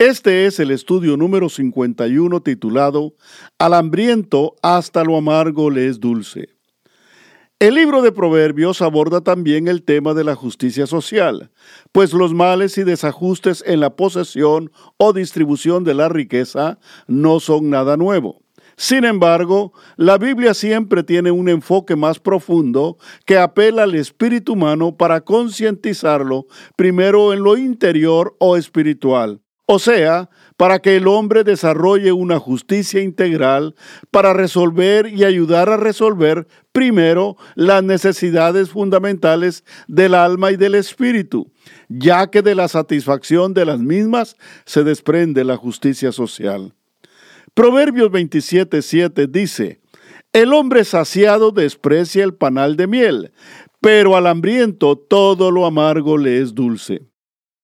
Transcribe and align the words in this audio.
Este 0.00 0.46
es 0.46 0.58
el 0.58 0.72
estudio 0.72 1.16
número 1.16 1.48
51 1.48 2.40
titulado 2.40 3.14
Al 3.60 3.74
hambriento 3.74 4.56
hasta 4.60 5.04
lo 5.04 5.16
amargo 5.16 5.70
le 5.70 5.86
es 5.86 6.00
dulce. 6.00 6.48
El 7.60 7.76
libro 7.76 8.02
de 8.02 8.10
Proverbios 8.10 8.82
aborda 8.82 9.20
también 9.20 9.68
el 9.68 9.84
tema 9.84 10.12
de 10.12 10.24
la 10.24 10.34
justicia 10.34 10.88
social, 10.88 11.52
pues 11.92 12.12
los 12.12 12.34
males 12.34 12.76
y 12.76 12.82
desajustes 12.82 13.62
en 13.64 13.78
la 13.78 13.94
posesión 13.94 14.72
o 14.96 15.12
distribución 15.12 15.84
de 15.84 15.94
la 15.94 16.08
riqueza 16.08 16.80
no 17.06 17.38
son 17.38 17.70
nada 17.70 17.96
nuevo. 17.96 18.42
Sin 18.76 19.04
embargo, 19.04 19.74
la 19.96 20.18
Biblia 20.18 20.54
siempre 20.54 21.04
tiene 21.04 21.30
un 21.30 21.48
enfoque 21.48 21.94
más 21.94 22.18
profundo 22.18 22.98
que 23.26 23.38
apela 23.38 23.84
al 23.84 23.94
espíritu 23.94 24.54
humano 24.54 24.96
para 24.96 25.20
concientizarlo 25.20 26.46
primero 26.74 27.32
en 27.32 27.44
lo 27.44 27.56
interior 27.56 28.34
o 28.40 28.56
espiritual 28.56 29.43
o 29.66 29.78
sea, 29.78 30.28
para 30.56 30.78
que 30.78 30.96
el 30.96 31.08
hombre 31.08 31.42
desarrolle 31.42 32.12
una 32.12 32.38
justicia 32.38 33.00
integral 33.00 33.74
para 34.10 34.34
resolver 34.34 35.06
y 35.06 35.24
ayudar 35.24 35.70
a 35.70 35.76
resolver 35.76 36.46
primero 36.72 37.36
las 37.54 37.82
necesidades 37.82 38.70
fundamentales 38.70 39.64
del 39.88 40.14
alma 40.14 40.52
y 40.52 40.56
del 40.56 40.74
espíritu, 40.74 41.50
ya 41.88 42.26
que 42.30 42.42
de 42.42 42.54
la 42.54 42.68
satisfacción 42.68 43.54
de 43.54 43.64
las 43.64 43.78
mismas 43.78 44.36
se 44.66 44.84
desprende 44.84 45.44
la 45.44 45.56
justicia 45.56 46.12
social. 46.12 46.74
Proverbios 47.54 48.10
27:7 48.10 49.28
dice, 49.28 49.80
El 50.32 50.52
hombre 50.52 50.84
saciado 50.84 51.52
desprecia 51.52 52.22
el 52.22 52.34
panal 52.34 52.76
de 52.76 52.86
miel, 52.86 53.32
pero 53.80 54.16
al 54.16 54.26
hambriento 54.26 54.96
todo 54.96 55.50
lo 55.50 55.64
amargo 55.64 56.18
le 56.18 56.40
es 56.40 56.54
dulce. 56.54 57.13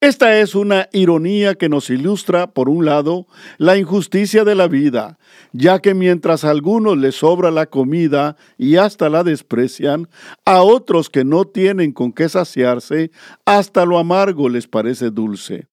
Esta 0.02 0.38
es 0.38 0.54
una 0.54 0.88
ironía 0.92 1.56
que 1.56 1.68
nos 1.68 1.90
ilustra, 1.90 2.46
por 2.52 2.70
un 2.70 2.86
lado, 2.86 3.26
la 3.58 3.76
injusticia 3.76 4.44
de 4.44 4.54
la 4.54 4.66
vida, 4.66 5.18
ya 5.52 5.80
que 5.80 5.92
mientras 5.92 6.42
a 6.42 6.50
algunos 6.50 6.96
les 6.96 7.16
sobra 7.16 7.50
la 7.50 7.66
comida 7.66 8.36
y 8.56 8.76
hasta 8.76 9.10
la 9.10 9.24
desprecian, 9.24 10.08
a 10.46 10.62
otros 10.62 11.10
que 11.10 11.22
no 11.22 11.44
tienen 11.44 11.92
con 11.92 12.14
qué 12.14 12.30
saciarse, 12.30 13.10
hasta 13.44 13.84
lo 13.84 13.98
amargo 13.98 14.48
les 14.48 14.66
parece 14.66 15.10
dulce. 15.10 15.66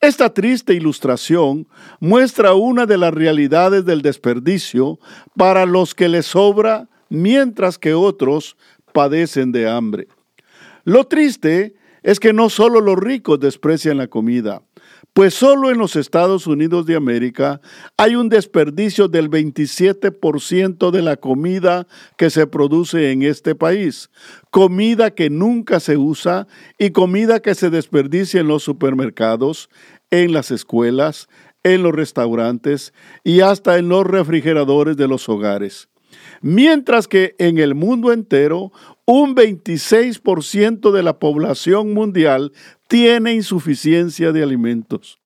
Esta 0.00 0.32
triste 0.32 0.74
ilustración 0.74 1.66
muestra 1.98 2.54
una 2.54 2.86
de 2.86 2.96
las 2.96 3.12
realidades 3.12 3.84
del 3.84 4.02
desperdicio 4.02 5.00
para 5.36 5.66
los 5.66 5.96
que 5.96 6.08
les 6.08 6.26
sobra, 6.26 6.88
mientras 7.08 7.76
que 7.76 7.92
otros 7.94 8.56
padecen 8.92 9.50
de 9.50 9.68
hambre. 9.68 10.06
Lo 10.84 11.08
triste 11.08 11.74
es 12.04 12.20
que 12.20 12.32
no 12.32 12.50
solo 12.50 12.80
los 12.80 12.98
ricos 12.98 13.40
desprecian 13.40 13.96
la 13.96 14.06
comida, 14.06 14.62
pues 15.14 15.32
solo 15.32 15.70
en 15.70 15.78
los 15.78 15.96
Estados 15.96 16.46
Unidos 16.46 16.86
de 16.86 16.96
América 16.96 17.60
hay 17.96 18.14
un 18.14 18.28
desperdicio 18.28 19.08
del 19.08 19.30
27% 19.30 20.90
de 20.90 21.02
la 21.02 21.16
comida 21.16 21.86
que 22.18 22.28
se 22.30 22.46
produce 22.46 23.10
en 23.10 23.22
este 23.22 23.54
país, 23.54 24.10
comida 24.50 25.12
que 25.12 25.30
nunca 25.30 25.80
se 25.80 25.96
usa 25.96 26.46
y 26.78 26.90
comida 26.90 27.40
que 27.40 27.54
se 27.54 27.70
desperdicia 27.70 28.40
en 28.40 28.48
los 28.48 28.62
supermercados, 28.62 29.70
en 30.10 30.32
las 30.32 30.50
escuelas, 30.50 31.28
en 31.62 31.82
los 31.82 31.94
restaurantes 31.94 32.92
y 33.24 33.40
hasta 33.40 33.78
en 33.78 33.88
los 33.88 34.06
refrigeradores 34.06 34.98
de 34.98 35.08
los 35.08 35.28
hogares. 35.28 35.88
Mientras 36.40 37.08
que 37.08 37.34
en 37.38 37.58
el 37.58 37.74
mundo 37.74 38.12
entero 38.12 38.72
un 39.06 39.34
26% 39.34 40.90
de 40.92 41.02
la 41.02 41.18
población 41.18 41.92
mundial 41.92 42.52
tiene 42.88 43.34
insuficiencia 43.34 44.32
de 44.32 44.42
alimentos. 44.42 45.20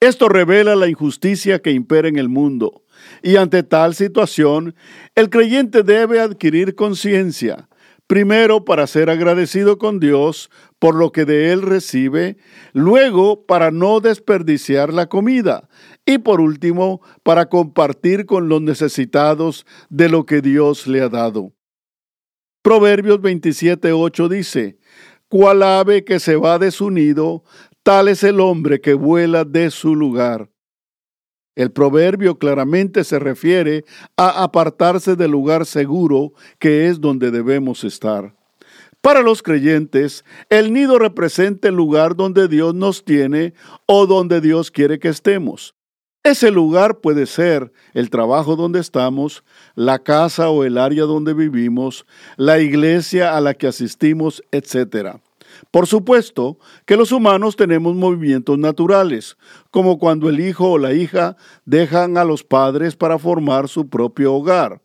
Esto 0.00 0.28
revela 0.28 0.76
la 0.76 0.88
injusticia 0.88 1.58
que 1.58 1.72
impera 1.72 2.06
en 2.06 2.18
el 2.18 2.28
mundo, 2.28 2.84
y 3.20 3.36
ante 3.36 3.64
tal 3.64 3.96
situación, 3.96 4.76
el 5.16 5.28
creyente 5.28 5.82
debe 5.82 6.20
adquirir 6.20 6.76
conciencia, 6.76 7.68
primero 8.06 8.64
para 8.64 8.86
ser 8.86 9.10
agradecido 9.10 9.76
con 9.76 9.98
Dios 9.98 10.50
por 10.78 10.94
lo 10.94 11.10
que 11.10 11.24
de 11.24 11.52
Él 11.52 11.62
recibe, 11.62 12.36
luego 12.72 13.44
para 13.44 13.72
no 13.72 13.98
desperdiciar 13.98 14.94
la 14.94 15.08
comida, 15.08 15.68
y 16.08 16.16
por 16.16 16.40
último 16.40 17.02
para 17.22 17.50
compartir 17.50 18.24
con 18.24 18.48
los 18.48 18.62
necesitados 18.62 19.66
de 19.90 20.08
lo 20.08 20.24
que 20.24 20.40
Dios 20.40 20.86
le 20.86 21.02
ha 21.02 21.10
dado. 21.10 21.52
Proverbios 22.62 23.20
27:8 23.20 24.28
dice, 24.28 24.78
Cual 25.28 25.62
ave 25.62 26.04
que 26.04 26.18
se 26.18 26.36
va 26.36 26.58
de 26.58 26.70
su 26.70 26.90
nido, 26.90 27.44
tal 27.82 28.08
es 28.08 28.24
el 28.24 28.40
hombre 28.40 28.80
que 28.80 28.94
vuela 28.94 29.44
de 29.44 29.70
su 29.70 29.94
lugar. 29.94 30.50
El 31.54 31.72
proverbio 31.72 32.38
claramente 32.38 33.04
se 33.04 33.18
refiere 33.18 33.84
a 34.16 34.42
apartarse 34.42 35.14
del 35.14 35.32
lugar 35.32 35.66
seguro 35.66 36.32
que 36.58 36.88
es 36.88 37.02
donde 37.02 37.30
debemos 37.30 37.84
estar. 37.84 38.34
Para 39.02 39.20
los 39.20 39.42
creyentes, 39.42 40.24
el 40.48 40.72
nido 40.72 40.98
representa 40.98 41.68
el 41.68 41.74
lugar 41.74 42.16
donde 42.16 42.48
Dios 42.48 42.74
nos 42.74 43.04
tiene 43.04 43.52
o 43.84 44.06
donde 44.06 44.40
Dios 44.40 44.70
quiere 44.70 44.98
que 44.98 45.08
estemos. 45.08 45.74
Ese 46.24 46.50
lugar 46.50 46.98
puede 46.98 47.26
ser 47.26 47.72
el 47.94 48.10
trabajo 48.10 48.56
donde 48.56 48.80
estamos, 48.80 49.44
la 49.74 50.00
casa 50.00 50.50
o 50.50 50.64
el 50.64 50.76
área 50.76 51.04
donde 51.04 51.32
vivimos, 51.32 52.06
la 52.36 52.58
iglesia 52.58 53.36
a 53.36 53.40
la 53.40 53.54
que 53.54 53.68
asistimos, 53.68 54.42
etc. 54.50 55.20
Por 55.70 55.86
supuesto 55.86 56.58
que 56.86 56.96
los 56.96 57.12
humanos 57.12 57.56
tenemos 57.56 57.94
movimientos 57.94 58.58
naturales, 58.58 59.36
como 59.70 59.98
cuando 59.98 60.28
el 60.28 60.40
hijo 60.40 60.72
o 60.72 60.78
la 60.78 60.92
hija 60.92 61.36
dejan 61.64 62.16
a 62.16 62.24
los 62.24 62.42
padres 62.42 62.96
para 62.96 63.18
formar 63.18 63.68
su 63.68 63.88
propio 63.88 64.34
hogar, 64.34 64.82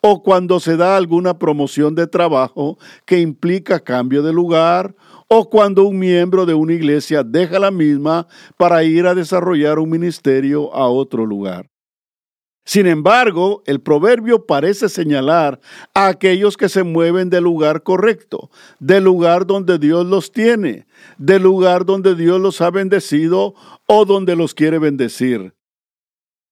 o 0.00 0.22
cuando 0.22 0.60
se 0.60 0.76
da 0.76 0.96
alguna 0.96 1.38
promoción 1.38 1.94
de 1.94 2.06
trabajo 2.06 2.78
que 3.04 3.20
implica 3.20 3.80
cambio 3.80 4.22
de 4.22 4.32
lugar, 4.32 4.94
o 5.28 5.50
cuando 5.50 5.84
un 5.84 5.98
miembro 5.98 6.46
de 6.46 6.54
una 6.54 6.74
iglesia 6.74 7.24
deja 7.24 7.58
la 7.58 7.70
misma 7.70 8.28
para 8.56 8.84
ir 8.84 9.06
a 9.06 9.14
desarrollar 9.14 9.78
un 9.78 9.90
ministerio 9.90 10.72
a 10.72 10.88
otro 10.88 11.26
lugar. 11.26 11.68
Sin 12.64 12.88
embargo, 12.88 13.62
el 13.66 13.80
proverbio 13.80 14.44
parece 14.44 14.88
señalar 14.88 15.60
a 15.94 16.08
aquellos 16.08 16.56
que 16.56 16.68
se 16.68 16.82
mueven 16.82 17.30
del 17.30 17.44
lugar 17.44 17.84
correcto, 17.84 18.50
del 18.80 19.04
lugar 19.04 19.46
donde 19.46 19.78
Dios 19.78 20.04
los 20.04 20.32
tiene, 20.32 20.86
del 21.16 21.44
lugar 21.44 21.84
donde 21.86 22.16
Dios 22.16 22.40
los 22.40 22.60
ha 22.60 22.70
bendecido 22.70 23.54
o 23.86 24.04
donde 24.04 24.34
los 24.34 24.52
quiere 24.52 24.80
bendecir. 24.80 25.55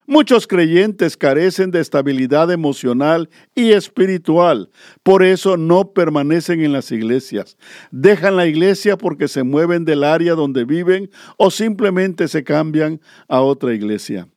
Muchos 0.06 0.46
creyentes 0.46 1.16
carecen 1.16 1.70
de 1.70 1.80
estabilidad 1.80 2.52
emocional 2.52 3.30
y 3.54 3.72
espiritual, 3.72 4.70
por 5.02 5.22
eso 5.22 5.56
no 5.56 5.92
permanecen 5.92 6.62
en 6.62 6.72
las 6.72 6.92
iglesias. 6.92 7.56
Dejan 7.90 8.36
la 8.36 8.46
iglesia 8.46 8.98
porque 8.98 9.28
se 9.28 9.44
mueven 9.44 9.86
del 9.86 10.04
área 10.04 10.34
donde 10.34 10.66
viven 10.66 11.10
o 11.38 11.50
simplemente 11.50 12.28
se 12.28 12.44
cambian 12.44 13.00
a 13.28 13.40
otra 13.40 13.72
iglesia. 13.72 14.28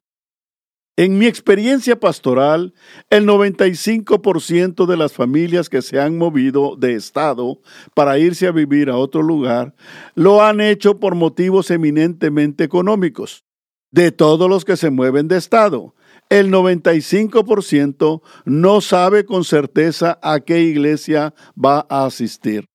En 0.95 1.19
mi 1.19 1.27
experiencia 1.27 1.99
pastoral, 1.99 2.73
el 3.09 3.27
95% 3.27 4.85
de 4.85 4.97
las 4.97 5.11
familias 5.11 5.69
que 5.69 5.81
se 5.81 5.99
han 5.99 6.17
movido 6.17 6.77
de 6.77 6.95
estado 6.95 7.59
para 7.93 8.17
irse 8.17 8.47
a 8.47 8.51
vivir 8.51 8.89
a 8.89 8.95
otro 8.95 9.21
lugar 9.21 9.75
lo 10.15 10.41
han 10.43 10.61
hecho 10.61 10.97
por 10.97 11.13
motivos 11.13 11.69
eminentemente 11.71 12.63
económicos 12.63 13.46
de 13.91 14.11
todos 14.11 14.49
los 14.49 14.65
que 14.65 14.77
se 14.77 14.89
mueven 14.89 15.27
de 15.27 15.37
estado. 15.37 15.95
El 16.29 16.51
95% 16.51 18.21
no 18.45 18.81
sabe 18.81 19.25
con 19.25 19.43
certeza 19.43 20.19
a 20.21 20.39
qué 20.41 20.61
iglesia 20.61 21.33
va 21.57 21.85
a 21.89 22.05
asistir. 22.05 22.65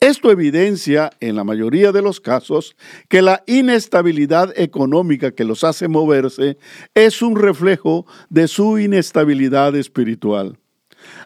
Esto 0.00 0.32
evidencia, 0.32 1.10
en 1.20 1.36
la 1.36 1.44
mayoría 1.44 1.92
de 1.92 2.02
los 2.02 2.20
casos, 2.20 2.74
que 3.08 3.22
la 3.22 3.44
inestabilidad 3.46 4.52
económica 4.58 5.30
que 5.30 5.44
los 5.44 5.62
hace 5.62 5.86
moverse 5.86 6.58
es 6.92 7.22
un 7.22 7.36
reflejo 7.36 8.04
de 8.28 8.48
su 8.48 8.80
inestabilidad 8.80 9.76
espiritual. 9.76 10.58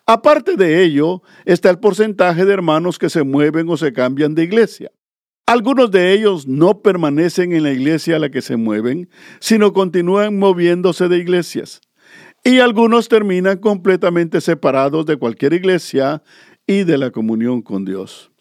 Aparte 0.04 0.56
de 0.56 0.82
ello, 0.82 1.22
está 1.46 1.70
el 1.70 1.78
porcentaje 1.78 2.44
de 2.44 2.52
hermanos 2.52 2.98
que 2.98 3.08
se 3.08 3.22
mueven 3.22 3.69
o 3.70 3.78
se 3.78 3.94
cambian 3.94 4.34
de 4.34 4.44
iglesia. 4.44 4.90
Algunos 5.48 5.93
de 5.93 6.12
ellos 6.12 6.48
no 6.48 6.82
permanecen 6.82 7.52
en 7.52 7.62
la 7.62 7.70
iglesia 7.70 8.16
a 8.16 8.19
la 8.19 8.31
que 8.31 8.43
se 8.43 8.56
mueven, 8.56 9.08
sino 9.38 9.72
continúan 9.72 10.37
moviéndose 10.37 11.06
de 11.08 11.19
iglesias. 11.19 11.81
Y 12.43 12.58
algunos 12.58 13.08
terminan 13.08 13.58
completamente 13.58 14.40
separados 14.40 15.06
de 15.06 15.16
cualquier 15.16 15.52
iglesia 15.52 16.25
y 16.66 16.82
de 16.82 16.98
la 16.98 17.12
comunión 17.12 17.62
con 17.62 17.84
Dios. 17.84 18.32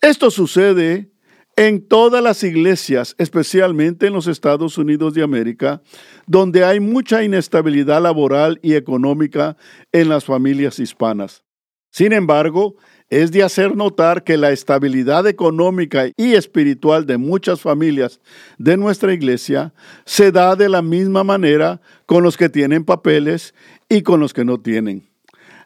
Esto 0.00 0.30
sucede 0.30 1.10
en 1.54 1.86
todas 1.86 2.22
las 2.22 2.42
iglesias, 2.44 3.14
especialmente 3.18 4.06
en 4.06 4.14
los 4.14 4.26
Estados 4.26 4.78
Unidos 4.78 5.12
de 5.12 5.22
América, 5.22 5.82
donde 6.26 6.64
hay 6.64 6.80
mucha 6.80 7.22
inestabilidad 7.22 8.02
laboral 8.02 8.58
y 8.62 8.72
económica 8.72 9.58
en 9.92 10.08
las 10.08 10.24
familias 10.24 10.78
hispanas. 10.78 11.44
Sin 11.90 12.14
embargo, 12.14 12.76
es 13.12 13.30
de 13.30 13.42
hacer 13.42 13.76
notar 13.76 14.24
que 14.24 14.38
la 14.38 14.52
estabilidad 14.52 15.26
económica 15.26 16.06
y 16.16 16.32
espiritual 16.32 17.04
de 17.04 17.18
muchas 17.18 17.60
familias 17.60 18.20
de 18.56 18.78
nuestra 18.78 19.12
iglesia 19.12 19.74
se 20.06 20.32
da 20.32 20.56
de 20.56 20.70
la 20.70 20.80
misma 20.80 21.22
manera 21.22 21.82
con 22.06 22.22
los 22.22 22.38
que 22.38 22.48
tienen 22.48 22.86
papeles 22.86 23.52
y 23.90 24.00
con 24.00 24.18
los 24.18 24.32
que 24.32 24.46
no 24.46 24.58
tienen. 24.58 25.10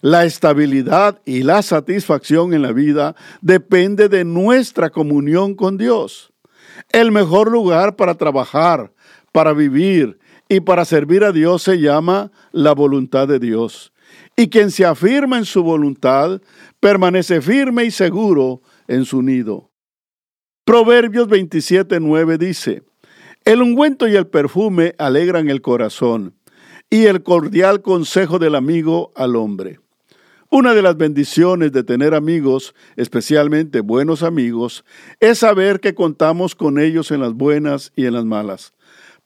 La 0.01 0.25
estabilidad 0.25 1.23
y 1.25 1.45
la 1.45 1.63
satisfacción 1.63 2.53
en 2.53 2.63
la 2.63 2.73
vida 2.73 3.15
depende 3.41 4.09
de 4.09 4.25
nuestra 4.25 4.91
comunión 4.91 5.55
con 5.55 5.79
Dios. 5.79 6.33
El 6.91 7.13
mejor 7.13 7.53
lugar 7.53 7.95
para 7.95 8.17
trabajar, 8.17 8.93
para 9.31 9.53
vivir 9.53 10.19
y 10.49 10.59
para 10.59 10.85
servir 10.85 11.23
a 11.23 11.31
Dios 11.31 11.63
se 11.63 11.79
llama 11.79 12.33
la 12.51 12.73
voluntad 12.73 13.29
de 13.29 13.39
Dios. 13.39 13.93
Y 14.37 14.49
quien 14.49 14.71
se 14.71 14.85
afirma 14.85 15.39
en 15.39 15.47
su 15.47 15.63
voluntad 15.63 16.43
permanece 16.79 17.41
firme 17.41 17.87
y 17.87 17.91
seguro 17.91 18.61
en 18.87 19.07
su 19.07 19.23
nido. 19.23 19.71
Proverbios 20.65 21.29
27:9 21.29 22.37
dice, 22.37 22.83
El 23.45 23.63
ungüento 23.63 24.07
y 24.09 24.17
el 24.17 24.27
perfume 24.27 24.95
alegran 24.99 25.49
el 25.49 25.63
corazón, 25.63 26.35
y 26.91 27.07
el 27.07 27.23
cordial 27.23 27.83
consejo 27.83 28.39
del 28.39 28.55
amigo 28.55 29.13
al 29.17 29.37
hombre. 29.37 29.81
Una 30.51 30.75
de 30.75 30.83
las 30.83 30.97
bendiciones 30.97 31.73
de 31.73 31.83
tener 31.83 32.15
amigos, 32.15 32.75
especialmente 32.95 33.81
buenos 33.81 34.23
amigos, 34.23 34.85
es 35.19 35.39
saber 35.39 35.81
que 35.81 35.95
contamos 35.95 36.55
con 36.55 36.79
ellos 36.79 37.11
en 37.11 37.21
las 37.21 37.33
buenas 37.33 37.93
y 37.97 38.07
en 38.07 38.15
las 38.15 38.25
malas. 38.25 38.76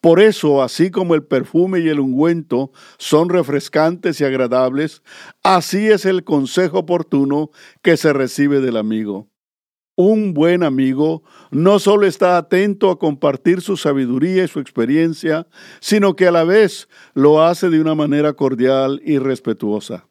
Por 0.00 0.19
eso, 0.20 0.62
así 0.62 0.91
como 0.91 1.14
el 1.14 1.25
perfume 1.25 1.81
y 1.81 1.88
el 1.88 2.00
ungüento 2.00 2.73
son 2.97 3.29
refrescantes 3.29 4.20
y 4.20 4.25
agradables, 4.25 5.02
así 5.43 5.88
es 5.88 6.06
el 6.06 6.25
consejo 6.25 6.79
oportuno 6.79 7.50
que 7.82 7.99
se 7.99 8.14
recibe 8.14 8.61
del 8.61 8.79
amigo. 8.79 9.29
Un 9.97 10.32
buen 10.32 10.62
amigo 10.62 11.23
no 11.50 11.79
solo 11.79 12.06
está 12.06 12.38
atento 12.38 12.91
a 12.91 12.99
compartir 12.99 13.61
su 13.61 13.76
sabiduría 13.76 14.44
y 14.44 14.49
su 14.49 14.58
experiencia, 14.58 15.47
sino 15.81 16.17
que 16.17 16.26
a 16.26 16.32
la 16.32 16.44
vez 16.44 16.88
lo 17.12 17.43
hace 17.43 17.69
de 17.69 17.82
una 17.82 17.94
manera 17.94 18.32
cordial 18.32 19.02
y 19.05 19.19
respetuosa. 19.19 20.10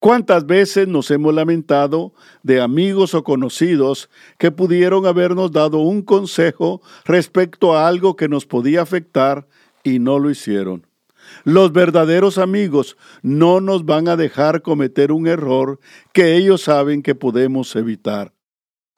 ¿Cuántas 0.00 0.46
veces 0.46 0.86
nos 0.86 1.10
hemos 1.10 1.34
lamentado 1.34 2.12
de 2.44 2.60
amigos 2.60 3.14
o 3.14 3.24
conocidos 3.24 4.08
que 4.38 4.52
pudieron 4.52 5.06
habernos 5.06 5.50
dado 5.50 5.78
un 5.78 6.02
consejo 6.02 6.80
respecto 7.04 7.74
a 7.74 7.88
algo 7.88 8.14
que 8.14 8.28
nos 8.28 8.46
podía 8.46 8.82
afectar 8.82 9.48
y 9.82 9.98
no 9.98 10.20
lo 10.20 10.30
hicieron? 10.30 10.86
Los 11.42 11.72
verdaderos 11.72 12.38
amigos 12.38 12.96
no 13.22 13.60
nos 13.60 13.84
van 13.84 14.06
a 14.06 14.16
dejar 14.16 14.62
cometer 14.62 15.10
un 15.10 15.26
error 15.26 15.80
que 16.12 16.36
ellos 16.36 16.62
saben 16.62 17.02
que 17.02 17.16
podemos 17.16 17.74
evitar. 17.74 18.32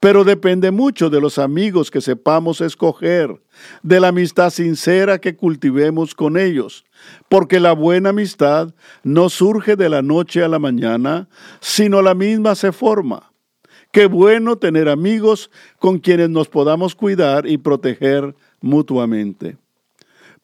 Pero 0.00 0.24
depende 0.24 0.70
mucho 0.70 1.10
de 1.10 1.20
los 1.20 1.38
amigos 1.38 1.90
que 1.90 2.00
sepamos 2.00 2.62
escoger, 2.62 3.38
de 3.82 4.00
la 4.00 4.08
amistad 4.08 4.48
sincera 4.48 5.18
que 5.18 5.36
cultivemos 5.36 6.14
con 6.14 6.38
ellos, 6.38 6.86
porque 7.28 7.60
la 7.60 7.72
buena 7.72 8.08
amistad 8.08 8.74
no 9.02 9.28
surge 9.28 9.76
de 9.76 9.90
la 9.90 10.00
noche 10.00 10.42
a 10.42 10.48
la 10.48 10.58
mañana, 10.58 11.28
sino 11.60 12.00
la 12.00 12.14
misma 12.14 12.54
se 12.54 12.72
forma. 12.72 13.30
Qué 13.92 14.06
bueno 14.06 14.56
tener 14.56 14.88
amigos 14.88 15.50
con 15.78 15.98
quienes 15.98 16.30
nos 16.30 16.48
podamos 16.48 16.94
cuidar 16.94 17.46
y 17.46 17.58
proteger 17.58 18.34
mutuamente. 18.62 19.58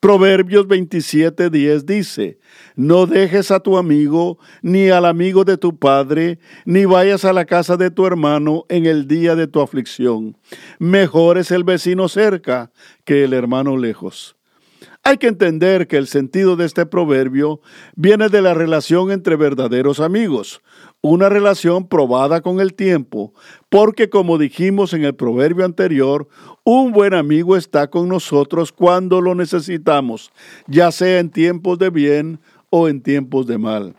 Proverbios 0.00 0.68
27:10 0.68 1.84
dice, 1.84 2.38
no 2.74 3.06
dejes 3.06 3.50
a 3.50 3.60
tu 3.60 3.78
amigo 3.78 4.38
ni 4.62 4.90
al 4.90 5.06
amigo 5.06 5.44
de 5.44 5.56
tu 5.56 5.78
padre, 5.78 6.38
ni 6.64 6.84
vayas 6.84 7.24
a 7.24 7.32
la 7.32 7.46
casa 7.46 7.76
de 7.76 7.90
tu 7.90 8.06
hermano 8.06 8.64
en 8.68 8.86
el 8.86 9.08
día 9.08 9.34
de 9.34 9.46
tu 9.46 9.60
aflicción. 9.60 10.36
Mejor 10.78 11.38
es 11.38 11.50
el 11.50 11.64
vecino 11.64 12.08
cerca 12.08 12.70
que 13.04 13.24
el 13.24 13.32
hermano 13.32 13.76
lejos. 13.76 14.35
Hay 15.06 15.18
que 15.18 15.28
entender 15.28 15.86
que 15.86 15.98
el 15.98 16.08
sentido 16.08 16.56
de 16.56 16.64
este 16.64 16.84
proverbio 16.84 17.60
viene 17.94 18.28
de 18.28 18.42
la 18.42 18.54
relación 18.54 19.12
entre 19.12 19.36
verdaderos 19.36 20.00
amigos, 20.00 20.62
una 21.00 21.28
relación 21.28 21.86
probada 21.86 22.40
con 22.40 22.58
el 22.58 22.74
tiempo, 22.74 23.32
porque 23.68 24.10
como 24.10 24.36
dijimos 24.36 24.94
en 24.94 25.04
el 25.04 25.14
proverbio 25.14 25.64
anterior, 25.64 26.26
un 26.64 26.90
buen 26.90 27.14
amigo 27.14 27.56
está 27.56 27.88
con 27.88 28.08
nosotros 28.08 28.72
cuando 28.72 29.20
lo 29.20 29.36
necesitamos, 29.36 30.32
ya 30.66 30.90
sea 30.90 31.20
en 31.20 31.30
tiempos 31.30 31.78
de 31.78 31.90
bien 31.90 32.40
o 32.70 32.88
en 32.88 33.00
tiempos 33.00 33.46
de 33.46 33.58
mal. 33.58 33.94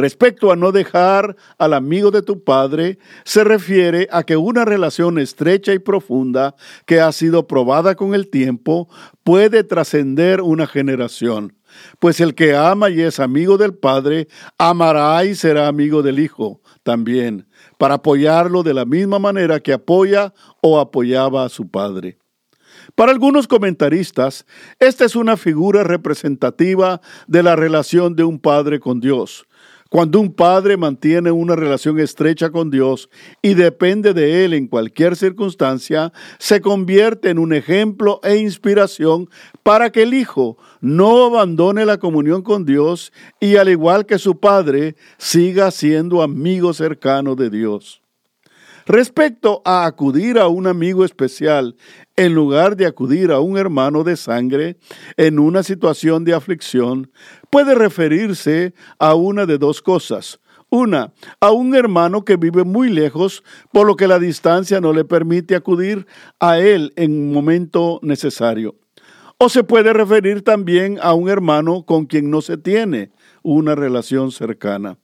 Respecto 0.00 0.50
a 0.50 0.56
no 0.56 0.72
dejar 0.72 1.36
al 1.58 1.74
amigo 1.74 2.10
de 2.10 2.22
tu 2.22 2.42
padre, 2.42 2.98
se 3.24 3.44
refiere 3.44 4.08
a 4.10 4.22
que 4.22 4.38
una 4.38 4.64
relación 4.64 5.18
estrecha 5.18 5.74
y 5.74 5.78
profunda 5.78 6.54
que 6.86 7.02
ha 7.02 7.12
sido 7.12 7.46
probada 7.46 7.94
con 7.96 8.14
el 8.14 8.30
tiempo 8.30 8.88
puede 9.24 9.62
trascender 9.62 10.40
una 10.40 10.66
generación. 10.66 11.54
Pues 11.98 12.18
el 12.20 12.34
que 12.34 12.56
ama 12.56 12.88
y 12.88 13.02
es 13.02 13.20
amigo 13.20 13.58
del 13.58 13.74
Padre, 13.74 14.28
amará 14.56 15.22
y 15.26 15.34
será 15.34 15.68
amigo 15.68 16.02
del 16.02 16.18
Hijo 16.18 16.62
también, 16.82 17.46
para 17.76 17.96
apoyarlo 17.96 18.62
de 18.62 18.72
la 18.72 18.86
misma 18.86 19.18
manera 19.18 19.60
que 19.60 19.74
apoya 19.74 20.32
o 20.62 20.80
apoyaba 20.80 21.44
a 21.44 21.50
su 21.50 21.68
Padre. 21.68 22.16
Para 22.94 23.12
algunos 23.12 23.46
comentaristas, 23.46 24.46
esta 24.78 25.04
es 25.04 25.14
una 25.14 25.36
figura 25.36 25.84
representativa 25.84 27.02
de 27.26 27.42
la 27.42 27.54
relación 27.54 28.16
de 28.16 28.24
un 28.24 28.40
padre 28.40 28.80
con 28.80 29.00
Dios, 29.00 29.46
cuando 29.90 30.20
un 30.20 30.32
padre 30.32 30.76
mantiene 30.76 31.32
una 31.32 31.56
relación 31.56 31.98
estrecha 31.98 32.50
con 32.50 32.70
Dios 32.70 33.10
y 33.42 33.54
depende 33.54 34.14
de 34.14 34.44
Él 34.44 34.54
en 34.54 34.68
cualquier 34.68 35.16
circunstancia, 35.16 36.12
se 36.38 36.60
convierte 36.60 37.28
en 37.28 37.40
un 37.40 37.52
ejemplo 37.52 38.20
e 38.22 38.36
inspiración 38.36 39.28
para 39.64 39.90
que 39.90 40.04
el 40.04 40.14
Hijo 40.14 40.56
no 40.80 41.26
abandone 41.26 41.84
la 41.84 41.98
comunión 41.98 42.42
con 42.42 42.64
Dios 42.64 43.12
y 43.40 43.56
al 43.56 43.68
igual 43.68 44.06
que 44.06 44.18
su 44.18 44.38
padre, 44.38 44.94
siga 45.18 45.72
siendo 45.72 46.22
amigo 46.22 46.72
cercano 46.72 47.34
de 47.34 47.50
Dios. 47.50 48.00
Respecto 48.86 49.62
a 49.64 49.86
acudir 49.86 50.38
a 50.38 50.48
un 50.48 50.66
amigo 50.66 51.04
especial 51.04 51.76
en 52.16 52.34
lugar 52.34 52.76
de 52.76 52.86
acudir 52.86 53.30
a 53.30 53.38
un 53.38 53.56
hermano 53.56 54.02
de 54.04 54.16
sangre 54.16 54.78
en 55.16 55.38
una 55.38 55.62
situación 55.62 56.24
de 56.24 56.34
aflicción, 56.34 57.10
puede 57.50 57.74
referirse 57.74 58.74
a 58.98 59.14
una 59.14 59.44
de 59.44 59.58
dos 59.58 59.82
cosas. 59.82 60.40
Una, 60.72 61.12
a 61.40 61.50
un 61.50 61.74
hermano 61.74 62.24
que 62.24 62.36
vive 62.36 62.62
muy 62.62 62.90
lejos, 62.90 63.42
por 63.72 63.88
lo 63.88 63.96
que 63.96 64.06
la 64.06 64.20
distancia 64.20 64.80
no 64.80 64.92
le 64.92 65.04
permite 65.04 65.56
acudir 65.56 66.06
a 66.38 66.60
él 66.60 66.92
en 66.94 67.12
un 67.12 67.32
momento 67.32 67.98
necesario. 68.02 68.76
O 69.36 69.48
se 69.48 69.64
puede 69.64 69.92
referir 69.92 70.42
también 70.42 70.98
a 71.02 71.14
un 71.14 71.28
hermano 71.28 71.84
con 71.84 72.06
quien 72.06 72.30
no 72.30 72.40
se 72.40 72.56
tiene 72.56 73.10
una 73.42 73.74
relación 73.74 74.30
cercana. 74.30 74.98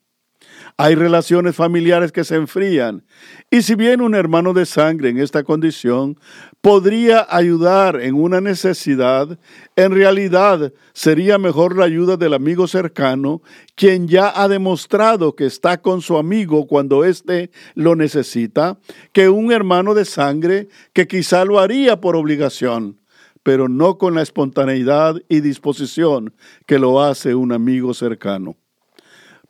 Hay 0.79 0.95
relaciones 0.95 1.57
familiares 1.57 2.13
que 2.13 2.23
se 2.23 2.37
enfrían 2.37 3.03
y 3.51 3.63
si 3.63 3.75
bien 3.77 4.03
un 4.03 4.15
hermano 4.15 4.53
de 4.53 4.67
sangre 4.67 5.09
en 5.09 5.19
esta 5.19 5.43
condición 5.43 6.21
podría 6.61 7.27
ayudar 7.31 7.99
en 8.03 8.15
una 8.15 8.43
necesidad, 8.43 9.39
en 9.75 9.93
realidad 9.93 10.75
sería 10.93 11.39
mejor 11.39 11.79
la 11.79 11.87
ayuda 11.87 12.19
del 12.19 12.35
amigo 12.35 12.69
cercano, 12.69 13.41
quien 13.75 14.07
ya 14.07 14.31
ha 14.35 14.49
demostrado 14.49 15.35
que 15.35 15.47
está 15.47 15.81
con 15.81 16.03
su 16.03 16.19
amigo 16.19 16.67
cuando 16.67 17.05
éste 17.05 17.51
lo 17.75 17.97
necesita, 17.97 18.79
que 19.13 19.31
un 19.31 19.53
hermano 19.53 19.95
de 19.95 20.05
sangre 20.05 20.69
que 20.93 21.07
quizá 21.07 21.47
lo 21.47 21.59
haría 21.59 22.03
por 22.03 22.17
obligación 22.17 23.01
pero 23.43 23.69
no 23.69 23.97
con 23.97 24.17
la 24.17 24.23
espontaneidad 24.23 25.23
y 25.29 25.39
disposición 25.39 26.35
que 26.67 26.81
lo 26.81 27.01
hace 27.01 27.37
un 27.37 27.53
amigo 27.53 27.95
cercano. 27.95 28.57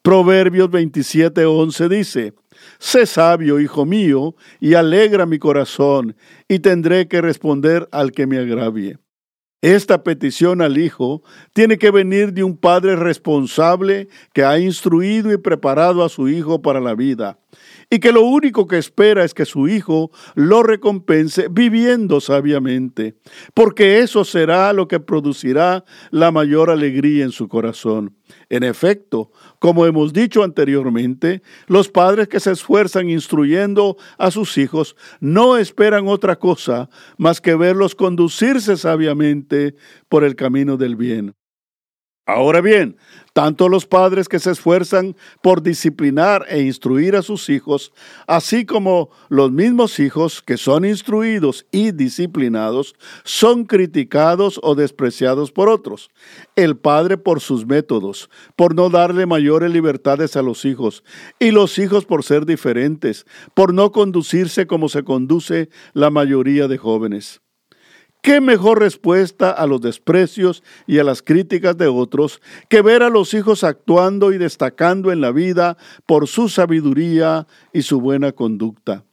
Proverbios 0.07 0.71
27:11 0.71 1.89
dice, 1.89 2.35
Sé 2.79 3.07
sabio, 3.07 3.59
hijo 3.59 3.85
mío, 3.85 4.37
y 4.61 4.75
alegra 4.75 5.27
mi 5.27 5.41
corazón, 5.41 6.15
y 6.47 6.61
tendré 6.61 7.09
que 7.09 7.21
responder 7.21 7.89
al 7.91 8.13
que 8.13 8.29
me 8.29 8.39
agravie. 8.39 8.99
Esta 9.63 10.05
petición 10.05 10.63
al 10.63 10.79
hijo 10.79 11.25
tiene 11.55 11.77
que 11.77 11.91
venir 11.91 12.33
de 12.33 12.45
un 12.45 12.57
padre 12.57 12.95
responsable 12.95 14.07
que 14.33 14.45
ha 14.45 14.61
instruido 14.61 15.33
y 15.33 15.39
preparado 15.39 16.05
a 16.05 16.09
su 16.09 16.29
hijo 16.29 16.63
para 16.63 16.79
la 16.81 16.95
vida. 16.95 17.41
Y 17.89 17.99
que 18.01 18.13
lo 18.13 18.23
único 18.23 18.67
que 18.67 18.79
espera 18.79 19.25
es 19.25 19.33
que 19.33 19.45
su 19.45 19.69
hijo 19.69 20.11
lo 20.35 20.63
recompense 20.63 21.49
viviendo 21.51 22.21
sabiamente, 22.21 23.17
porque 23.55 24.01
eso 24.01 24.25
será 24.25 24.73
lo 24.73 24.89
que 24.89 25.01
producirá 25.01 25.85
la 26.11 26.31
mayor 26.31 26.71
alegría 26.71 27.25
en 27.25 27.31
su 27.31 27.49
corazón. 27.49 28.17
En 28.49 28.65
efecto, 28.65 29.31
como 29.61 29.87
hemos 29.87 30.13
dicho 30.13 30.43
anteriormente, 30.43 31.43
los 31.69 31.89
padres 31.89 32.29
que 32.29 32.41
se 32.41 32.53
esfuerzan 32.53 33.09
instruyendo 33.09 33.97
a 34.19 34.31
sus 34.31 34.59
hijos 34.59 34.97
no 35.21 35.57
esperan 35.57 36.09
otra 36.09 36.37
cosa 36.37 36.89
más 37.19 37.41
que 37.41 37.55
verlos 37.55 37.95
conducirse 37.95 38.77
sabiamente 38.77 39.77
por 40.09 40.25
el 40.25 40.35
camino 40.35 40.77
del 40.77 40.97
bien. 40.97 41.35
Ahora 42.29 42.61
bien, 42.61 42.97
tanto 43.37 43.69
los 43.69 43.85
padres 43.85 44.31
que 44.31 44.39
se 44.39 44.53
esfuerzan 44.53 45.15
por 45.43 45.63
disciplinar 45.63 46.47
e 46.49 46.63
instruir 46.63 47.17
a 47.17 47.21
sus 47.21 47.51
hijos, 47.51 47.93
así 48.27 48.65
como 48.65 49.11
los 49.29 49.53
mismos 49.53 50.01
hijos 50.01 50.41
que 50.41 50.57
son 50.57 50.87
instruidos 50.87 51.67
y 51.71 51.93
disciplinados, 51.93 52.95
son 53.25 53.67
criticados 53.67 54.59
o 54.63 54.75
despreciados 54.75 55.53
por 55.53 55.69
otros. 55.69 56.09
El 56.55 56.79
padre 56.79 57.19
por 57.19 57.43
sus 57.43 57.67
métodos, 57.67 58.31
por 58.57 58.75
no 58.75 58.89
darle 58.89 59.27
mayores 59.27 59.71
libertades 59.71 60.35
a 60.37 60.41
los 60.41 60.65
hijos, 60.65 61.05
y 61.39 61.51
los 61.51 61.79
hijos 61.79 62.07
por 62.07 62.25
ser 62.25 62.47
diferentes, 62.47 63.27
por 63.53 63.75
no 63.75 63.93
conducirse 63.93 64.67
como 64.67 64.89
se 64.89 65.05
conduce 65.05 65.69
la 65.93 66.09
mayoría 66.09 66.69
de 66.69 66.79
jóvenes. 66.79 67.43
¿Qué 68.27 68.41
mejor 68.41 68.81
respuesta 68.81 69.53
a 69.53 69.69
los 69.69 69.81
desprecios 69.81 70.65
y 70.85 70.99
a 70.99 71.05
las 71.05 71.23
críticas 71.23 71.79
de 71.79 71.87
otros 71.87 72.43
que 72.69 72.83
ver 72.83 73.05
a 73.05 73.09
los 73.09 73.35
hijos 73.35 73.63
actuando 73.63 74.33
y 74.33 74.37
destacando 74.37 75.13
en 75.13 75.21
la 75.21 75.31
vida 75.31 75.77
por 76.07 76.27
su 76.27 76.49
sabiduría 76.49 77.47
y 77.73 77.83
su 77.83 78.01
buena 78.01 78.33
conducta? 78.33 79.05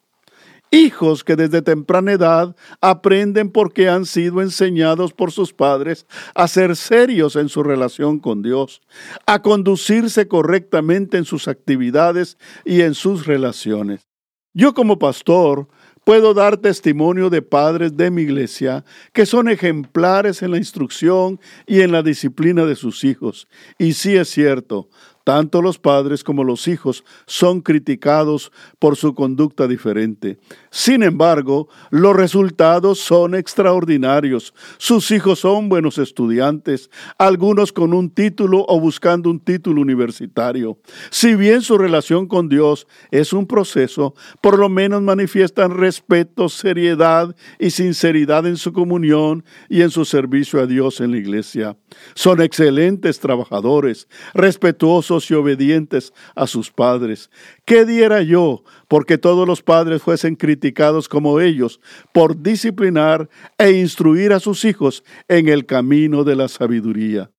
Hijos 0.72 1.24
que 1.24 1.36
desde 1.36 1.62
temprana 1.62 2.14
edad 2.14 2.56
aprenden 2.82 3.52
porque 3.52 3.88
han 3.88 4.08
sido 4.08 4.42
enseñados 4.42 5.14
por 5.14 5.32
sus 5.32 5.54
padres 5.54 6.08
a 6.34 6.48
ser 6.48 6.76
serios 6.76 7.36
en 7.36 7.50
su 7.50 7.62
relación 7.62 8.18
con 8.18 8.42
Dios, 8.42 8.82
a 9.28 9.44
conducirse 9.44 10.28
correctamente 10.28 11.20
en 11.20 11.26
sus 11.26 11.48
actividades 11.48 12.40
y 12.66 12.82
en 12.82 12.96
sus 12.96 13.28
relaciones. 13.28 14.08
Yo 14.56 14.74
como 14.74 14.98
pastor 14.98 15.68
Puedo 16.04 16.34
dar 16.34 16.58
testimonio 16.58 17.30
de 17.30 17.42
padres 17.42 17.96
de 17.96 18.12
mi 18.12 18.24
iglesia 18.24 18.84
que 19.14 19.26
son 19.26 19.48
ejemplares 19.48 20.42
en 20.42 20.52
la 20.52 20.58
instrucción 20.58 21.40
y 21.66 21.82
en 21.82 21.92
la 21.94 22.04
disciplina 22.04 22.66
de 22.66 22.76
sus 22.76 23.04
hijos. 23.06 23.48
Y 23.78 23.94
sí 23.94 24.16
es 24.18 24.30
cierto, 24.30 24.90
tanto 25.24 25.62
los 25.62 25.80
padres 25.80 26.24
como 26.24 26.44
los 26.44 26.68
hijos 26.68 27.04
son 27.26 27.62
criticados 27.62 28.52
por 28.80 28.98
su 28.98 29.14
conducta 29.14 29.68
diferente. 29.68 30.38
Sin 30.70 31.04
embargo, 31.04 31.70
los 31.92 32.16
resultados 32.16 33.00
son 33.00 33.36
extraordinarios. 33.36 34.54
Sus 34.78 35.12
hijos 35.12 35.40
son 35.40 35.70
buenos 35.70 35.98
estudiantes, 35.98 36.90
algunos 37.18 37.72
con 37.72 37.94
un 37.94 38.10
título 38.10 38.66
o 38.68 38.80
buscando 38.80 39.30
un 39.30 39.40
título 39.40 39.82
universitario. 39.82 40.78
Si 41.10 41.36
bien 41.36 41.62
su 41.62 41.78
relación 41.78 42.28
con 42.28 42.50
Dios 42.50 42.88
es 43.12 43.34
un 43.34 43.48
proceso, 43.48 44.16
por 44.42 44.60
lo 44.60 44.68
menos 44.68 45.02
manifiestan 45.02 45.78
respeto, 45.78 46.50
seriedad 46.50 47.36
y 47.60 47.70
sinceridad 47.70 48.46
en 48.46 48.58
su 48.58 48.74
comunión 48.74 49.46
y 49.70 49.82
en 49.82 49.90
su 49.90 50.06
servicio 50.06 50.60
a 50.60 50.66
Dios 50.66 51.00
en 51.00 51.12
la 51.12 51.18
iglesia. 51.18 51.78
Son 52.16 52.42
excelentes 52.42 53.20
trabajadores, 53.20 54.08
respetuosos 54.34 55.13
y 55.30 55.34
obedientes 55.34 56.14
a 56.36 56.48
sus 56.48 56.72
padres. 56.72 57.30
¿Qué 57.66 57.86
diera 57.86 58.22
yo 58.22 58.64
porque 58.88 59.18
todos 59.18 59.48
los 59.48 59.62
padres 59.62 60.02
fuesen 60.02 60.36
criticados 60.36 61.08
como 61.08 61.40
ellos 61.40 61.80
por 62.14 62.42
disciplinar 62.42 63.30
e 63.58 63.72
instruir 63.72 64.34
a 64.34 64.40
sus 64.40 64.66
hijos 64.66 65.04
en 65.28 65.48
el 65.48 65.66
camino 65.66 66.24
de 66.24 66.36
la 66.36 66.48
sabiduría? 66.48 67.32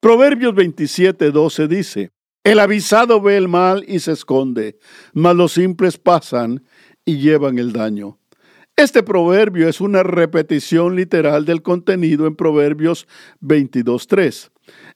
Proverbios 0.00 0.54
27, 0.54 1.32
12 1.32 1.68
dice, 1.68 2.10
El 2.44 2.60
avisado 2.60 3.20
ve 3.20 3.36
el 3.36 3.48
mal 3.48 3.84
y 3.88 3.98
se 3.98 4.12
esconde, 4.12 4.78
mas 5.12 5.34
los 5.34 5.52
simples 5.52 5.98
pasan 5.98 6.62
y 7.04 7.18
llevan 7.18 7.58
el 7.58 7.72
daño. 7.72 8.18
Este 8.78 9.02
proverbio 9.02 9.68
es 9.68 9.80
una 9.80 10.04
repetición 10.04 10.94
literal 10.94 11.44
del 11.44 11.62
contenido 11.62 12.28
en 12.28 12.36
Proverbios 12.36 13.08
22.3. 13.42 14.50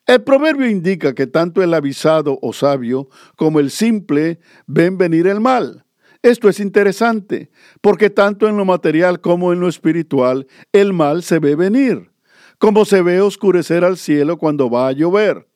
El 0.06 0.22
proverbio 0.22 0.68
indica 0.68 1.14
que 1.14 1.28
tanto 1.28 1.62
el 1.62 1.72
avisado 1.74 2.38
o 2.42 2.52
sabio 2.52 3.08
como 3.36 3.60
el 3.60 3.70
simple 3.70 4.40
ven 4.66 4.98
venir 4.98 5.28
el 5.28 5.40
mal. 5.40 5.84
Esto 6.22 6.48
es 6.48 6.58
interesante, 6.58 7.50
porque 7.80 8.10
tanto 8.10 8.48
en 8.48 8.56
lo 8.56 8.64
material 8.64 9.20
como 9.20 9.52
en 9.52 9.60
lo 9.60 9.68
espiritual 9.68 10.46
el 10.72 10.92
mal 10.92 11.22
se 11.22 11.38
ve 11.38 11.54
venir, 11.54 12.10
como 12.58 12.84
se 12.84 13.02
ve 13.02 13.20
oscurecer 13.20 13.84
al 13.84 13.96
cielo 13.96 14.38
cuando 14.38 14.68
va 14.68 14.88
a 14.88 14.92
llover. 14.92 15.48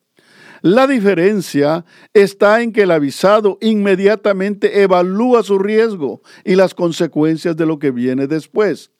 La 0.61 0.87
diferencia 0.87 1.85
está 2.13 2.61
en 2.61 2.71
que 2.71 2.83
el 2.83 2.91
avisado 2.91 3.57
inmediatamente 3.61 4.81
evalúa 4.81 5.43
su 5.43 5.59
riesgo 5.59 6.21
y 6.43 6.55
las 6.55 6.73
consecuencias 6.73 7.55
de 7.55 7.65
lo 7.65 7.79
que 7.79 7.91
viene 7.91 8.27
después 8.27 8.91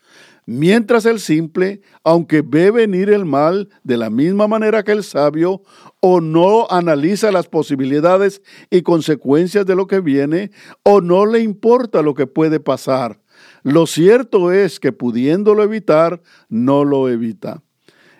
mientras 0.48 1.06
el 1.06 1.20
simple, 1.20 1.82
aunque 2.04 2.42
ve 2.42 2.72
venir 2.72 3.12
el 3.12 3.26
mal 3.26 3.70
de 3.84 3.98
la 3.98 4.10
misma 4.10 4.48
manera 4.48 4.82
que 4.82 4.94
el 4.94 5.04
sabio, 5.04 5.62
o 6.00 6.22
no 6.22 6.66
analiza 6.72 7.32
las 7.32 7.48
posibilidades 7.48 8.42
y 8.72 8.82
consecuencias 8.82 9.68
de 9.68 9.76
lo 9.76 9.86
que 9.86 10.00
viene, 10.00 10.50
o 10.82 11.02
no 11.02 11.28
le 11.28 11.42
importa 11.42 12.02
lo 12.02 12.16
que 12.16 12.26
puede 12.26 12.60
pasar. 12.60 13.22
Lo 13.62 13.86
cierto 13.86 14.52
es 14.52 14.80
que 14.80 14.92
pudiéndolo 14.92 15.62
evitar, 15.62 16.22
no 16.50 16.84
lo 16.86 17.10
evita. 17.10 17.62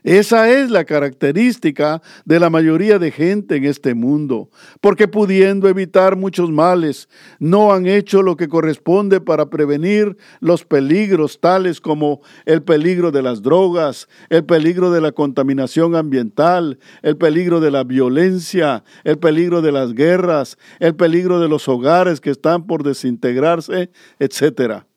Esa 0.04 0.50
es 0.50 0.70
la 0.70 0.86
característica 0.86 2.02
de 2.26 2.40
la 2.40 2.50
mayoría 2.50 3.00
de 3.00 3.12
gente 3.12 3.56
en 3.56 3.66
este 3.66 3.94
mundo, 3.94 4.50
porque 4.80 5.08
pudiendo 5.08 5.68
evitar 5.68 6.16
muchos 6.16 6.52
males, 6.52 7.10
no 7.40 7.74
han 7.74 7.88
hecho 7.88 8.22
lo 8.22 8.38
que 8.38 8.48
corresponde 8.48 9.20
para 9.20 9.50
prevenir 9.50 10.18
los 10.40 10.64
peligros 10.64 11.40
tales 11.40 11.82
como 11.82 12.22
el 12.46 12.64
peligro 12.64 13.12
de 13.12 13.22
las 13.22 13.42
drogas, 13.42 14.08
el 14.30 14.46
peligro 14.46 14.92
de 14.92 15.02
la 15.02 15.12
contaminación 15.12 15.96
ambiental, 15.96 16.80
el 17.02 17.18
peligro 17.18 17.60
de 17.60 17.72
la 17.72 17.84
violencia, 17.84 18.84
el 19.04 19.18
peligro 19.18 19.62
de 19.62 19.72
las 19.72 19.94
guerras, 19.94 20.58
el 20.80 20.96
peligro 20.96 21.40
de 21.40 21.50
los 21.50 21.68
hogares 21.68 22.22
que 22.22 22.30
están 22.30 22.68
por 22.68 22.84
desintegrarse, 22.84 23.90
etcétera 24.20 24.88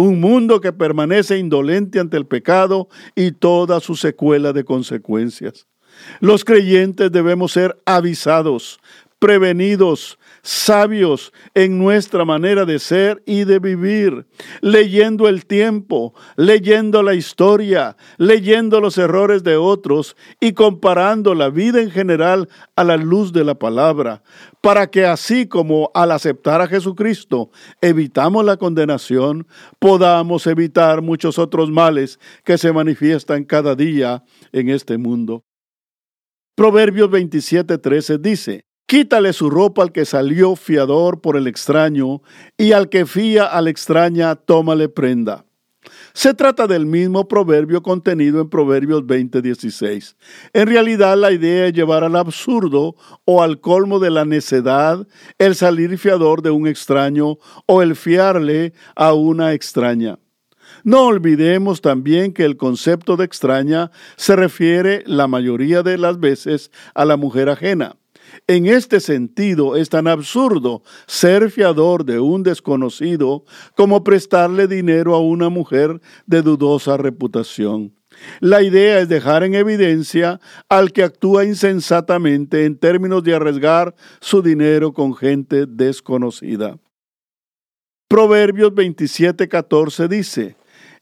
un 0.00 0.20
mundo 0.20 0.60
que 0.60 0.72
permanece 0.72 1.38
indolente 1.38 1.98
ante 2.00 2.16
el 2.16 2.26
pecado 2.26 2.88
y 3.14 3.32
toda 3.32 3.80
su 3.80 3.96
secuela 3.96 4.52
de 4.52 4.64
consecuencias. 4.64 5.66
Los 6.20 6.44
creyentes 6.44 7.10
debemos 7.10 7.52
ser 7.52 7.80
avisados, 7.84 8.78
prevenidos, 9.18 10.18
sabios 10.42 11.32
en 11.54 11.78
nuestra 11.78 12.24
manera 12.24 12.64
de 12.64 12.78
ser 12.78 13.22
y 13.26 13.44
de 13.44 13.58
vivir, 13.58 14.26
leyendo 14.60 15.28
el 15.28 15.46
tiempo, 15.46 16.14
leyendo 16.36 17.02
la 17.02 17.14
historia, 17.14 17.96
leyendo 18.18 18.80
los 18.80 18.98
errores 18.98 19.42
de 19.42 19.56
otros 19.56 20.16
y 20.40 20.52
comparando 20.52 21.34
la 21.34 21.50
vida 21.50 21.80
en 21.80 21.90
general 21.90 22.48
a 22.76 22.84
la 22.84 22.96
luz 22.96 23.32
de 23.32 23.44
la 23.44 23.54
palabra, 23.54 24.22
para 24.60 24.88
que 24.88 25.06
así 25.06 25.46
como 25.46 25.90
al 25.94 26.12
aceptar 26.12 26.60
a 26.60 26.66
Jesucristo 26.66 27.50
evitamos 27.80 28.44
la 28.44 28.56
condenación, 28.56 29.46
podamos 29.78 30.46
evitar 30.46 31.02
muchos 31.02 31.38
otros 31.38 31.70
males 31.70 32.18
que 32.44 32.58
se 32.58 32.72
manifiestan 32.72 33.44
cada 33.44 33.74
día 33.74 34.24
en 34.52 34.68
este 34.68 34.98
mundo. 34.98 35.44
Proverbios 36.54 37.10
27:13 37.10 38.18
dice, 38.18 38.66
Quítale 38.90 39.32
su 39.32 39.50
ropa 39.50 39.84
al 39.84 39.92
que 39.92 40.04
salió 40.04 40.56
fiador 40.56 41.20
por 41.20 41.36
el 41.36 41.46
extraño, 41.46 42.22
y 42.58 42.72
al 42.72 42.88
que 42.88 43.06
fía 43.06 43.44
a 43.44 43.62
la 43.62 43.70
extraña, 43.70 44.34
tómale 44.34 44.88
prenda. 44.88 45.44
Se 46.12 46.34
trata 46.34 46.66
del 46.66 46.86
mismo 46.86 47.28
proverbio 47.28 47.84
contenido 47.84 48.40
en 48.40 48.50
Proverbios 48.50 49.06
20:16. 49.06 50.16
En 50.52 50.66
realidad 50.66 51.16
la 51.16 51.30
idea 51.30 51.68
es 51.68 51.72
llevar 51.72 52.02
al 52.02 52.16
absurdo 52.16 52.96
o 53.24 53.44
al 53.44 53.60
colmo 53.60 54.00
de 54.00 54.10
la 54.10 54.24
necedad 54.24 55.06
el 55.38 55.54
salir 55.54 55.96
fiador 55.96 56.42
de 56.42 56.50
un 56.50 56.66
extraño 56.66 57.38
o 57.66 57.82
el 57.82 57.94
fiarle 57.94 58.72
a 58.96 59.12
una 59.12 59.52
extraña. 59.52 60.18
No 60.82 61.04
olvidemos 61.04 61.80
también 61.80 62.32
que 62.32 62.44
el 62.44 62.56
concepto 62.56 63.16
de 63.16 63.24
extraña 63.24 63.92
se 64.16 64.34
refiere 64.34 65.04
la 65.06 65.28
mayoría 65.28 65.84
de 65.84 65.96
las 65.96 66.18
veces 66.18 66.72
a 66.92 67.04
la 67.04 67.16
mujer 67.16 67.50
ajena. 67.50 67.94
En 68.46 68.66
este 68.66 69.00
sentido 69.00 69.76
es 69.76 69.88
tan 69.90 70.08
absurdo 70.08 70.82
ser 71.06 71.50
fiador 71.50 72.04
de 72.04 72.18
un 72.20 72.42
desconocido 72.42 73.44
como 73.76 74.02
prestarle 74.02 74.66
dinero 74.66 75.14
a 75.14 75.20
una 75.20 75.48
mujer 75.48 76.00
de 76.26 76.42
dudosa 76.42 76.96
reputación. 76.96 77.94
La 78.40 78.62
idea 78.62 79.00
es 79.00 79.08
dejar 79.08 79.44
en 79.44 79.54
evidencia 79.54 80.40
al 80.68 80.92
que 80.92 81.02
actúa 81.02 81.44
insensatamente 81.44 82.64
en 82.64 82.76
términos 82.76 83.22
de 83.22 83.34
arriesgar 83.34 83.94
su 84.20 84.42
dinero 84.42 84.92
con 84.92 85.14
gente 85.14 85.66
desconocida. 85.66 86.78
Proverbios 88.08 88.72
27:14 88.72 90.08
dice, 90.08 90.56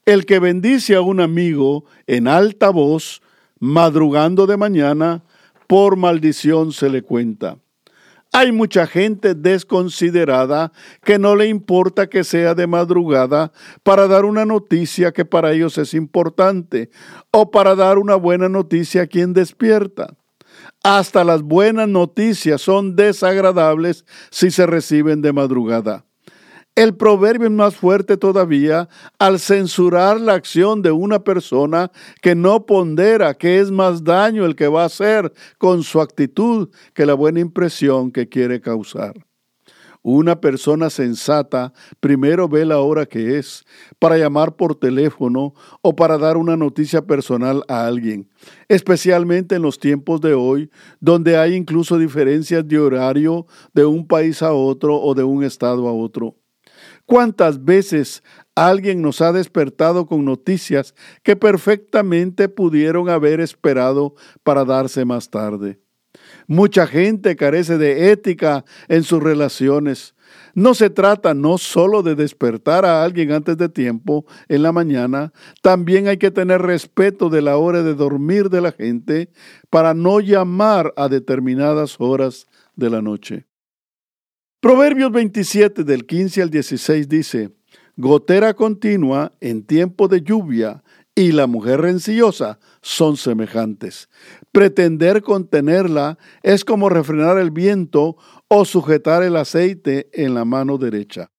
El 0.05 0.25
que 0.25 0.39
bendice 0.39 0.95
a 0.95 1.01
un 1.01 1.19
amigo 1.19 1.85
en 2.05 2.27
alta 2.27 2.69
voz, 2.69 3.21
madrugando 3.59 4.45
de 4.45 4.57
mañana, 4.57 5.23
por 5.69 5.97
maldición 5.97 6.73
se 6.73 6.89
le 6.89 7.03
cuenta. 7.03 7.59
Hay 8.33 8.51
mucha 8.51 8.87
gente 8.87 9.35
desconsiderada 9.35 10.71
que 11.03 11.19
no 11.19 11.35
le 11.35 11.45
importa 11.45 12.09
que 12.09 12.23
sea 12.23 12.55
de 12.55 12.65
madrugada 12.65 13.51
para 13.83 14.07
dar 14.07 14.25
una 14.25 14.45
noticia 14.45 15.11
que 15.11 15.25
para 15.25 15.51
ellos 15.51 15.77
es 15.77 15.93
importante 15.93 16.89
o 17.29 17.51
para 17.51 17.75
dar 17.75 17.99
una 17.99 18.15
buena 18.15 18.49
noticia 18.49 19.03
a 19.03 19.07
quien 19.07 19.33
despierta. 19.33 20.15
Hasta 20.83 21.23
las 21.23 21.43
buenas 21.43 21.87
noticias 21.87 22.61
son 22.61 22.95
desagradables 22.95 24.05
si 24.31 24.49
se 24.49 24.65
reciben 24.65 25.21
de 25.21 25.33
madrugada. 25.33 26.08
El 26.75 26.95
proverbio 26.95 27.47
es 27.47 27.53
más 27.53 27.75
fuerte 27.75 28.15
todavía 28.15 28.87
al 29.17 29.39
censurar 29.39 30.21
la 30.21 30.33
acción 30.33 30.81
de 30.81 30.91
una 30.91 31.23
persona 31.23 31.91
que 32.21 32.35
no 32.35 32.65
pondera 32.65 33.33
que 33.33 33.59
es 33.59 33.69
más 33.69 34.03
daño 34.03 34.45
el 34.45 34.55
que 34.55 34.69
va 34.69 34.83
a 34.83 34.85
hacer 34.85 35.33
con 35.57 35.83
su 35.83 35.99
actitud 35.99 36.69
que 36.93 37.05
la 37.05 37.15
buena 37.15 37.41
impresión 37.41 38.11
que 38.11 38.29
quiere 38.29 38.61
causar. 38.61 39.13
Una 40.01 40.39
persona 40.39 40.89
sensata 40.89 41.73
primero 41.99 42.47
ve 42.47 42.63
la 42.65 42.79
hora 42.79 43.05
que 43.05 43.37
es 43.37 43.65
para 43.99 44.17
llamar 44.17 44.55
por 44.55 44.75
teléfono 44.75 45.53
o 45.81 45.93
para 45.93 46.17
dar 46.17 46.37
una 46.37 46.55
noticia 46.55 47.05
personal 47.05 47.63
a 47.67 47.85
alguien, 47.85 48.29
especialmente 48.69 49.55
en 49.55 49.61
los 49.61 49.77
tiempos 49.77 50.21
de 50.21 50.33
hoy, 50.33 50.69
donde 51.01 51.35
hay 51.37 51.55
incluso 51.55 51.97
diferencias 51.97 52.65
de 52.65 52.79
horario 52.79 53.45
de 53.73 53.83
un 53.83 54.07
país 54.07 54.41
a 54.41 54.53
otro 54.53 54.95
o 54.95 55.13
de 55.13 55.23
un 55.23 55.43
estado 55.43 55.89
a 55.89 55.91
otro. 55.91 56.38
¿Cuántas 57.09 57.65
veces 57.65 58.21
alguien 58.53 59.01
nos 59.01 59.19
ha 59.21 59.31
despertado 59.31 60.05
con 60.05 60.25
noticias 60.25 60.93
que 61.23 61.35
perfectamente 61.35 62.49
pudieron 62.49 63.09
haber 63.09 63.39
esperado 63.39 64.13
para 64.43 64.63
darse 64.63 65.05
más 65.05 65.31
tarde? 65.31 65.79
Mucha 66.45 66.85
gente 66.85 67.35
carece 67.35 67.79
de 67.79 68.11
ética 68.11 68.63
en 68.89 69.01
sus 69.01 69.23
relaciones. 69.23 70.13
No 70.53 70.75
se 70.75 70.91
trata 70.91 71.33
no 71.33 71.57
solo 71.57 72.03
de 72.03 72.13
despertar 72.13 72.85
a 72.85 73.03
alguien 73.03 73.31
antes 73.31 73.57
de 73.57 73.69
tiempo 73.69 74.27
en 74.47 74.61
la 74.61 74.71
mañana, 74.71 75.33
también 75.63 76.07
hay 76.07 76.17
que 76.17 76.29
tener 76.29 76.61
respeto 76.61 77.31
de 77.31 77.41
la 77.41 77.57
hora 77.57 77.81
de 77.81 77.95
dormir 77.95 78.51
de 78.51 78.61
la 78.61 78.71
gente 78.71 79.31
para 79.71 79.95
no 79.95 80.19
llamar 80.19 80.93
a 80.95 81.07
determinadas 81.07 81.95
horas 81.97 82.45
de 82.75 82.91
la 82.91 83.01
noche. 83.01 83.48
Proverbios 84.61 85.09
27 85.13 85.85
del 85.85 86.05
15 86.05 86.41
al 86.41 86.49
16 86.49 87.07
dice, 87.07 87.51
Gotera 87.95 88.53
continua 88.53 89.31
en 89.39 89.63
tiempo 89.63 90.09
de 90.09 90.21
lluvia 90.21 90.83
y 91.15 91.31
la 91.31 91.47
mujer 91.47 91.79
rencillosa 91.79 92.59
son 92.81 93.15
semejantes. 93.15 94.09
Pretender 94.51 95.21
contenerla 95.21 96.17
es 96.43 96.65
como 96.65 96.89
refrenar 96.89 97.37
el 97.37 97.51
viento 97.51 98.17
o 98.49 98.65
sujetar 98.65 99.23
el 99.23 99.37
aceite 99.37 100.09
en 100.11 100.33
la 100.33 100.43
mano 100.43 100.77
derecha. 100.77 101.31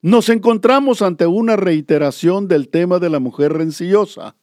Nos 0.00 0.28
encontramos 0.28 1.02
ante 1.02 1.26
una 1.26 1.56
reiteración 1.56 2.46
del 2.46 2.68
tema 2.68 3.00
de 3.00 3.10
la 3.10 3.18
mujer 3.18 3.54
rencillosa. 3.54 4.36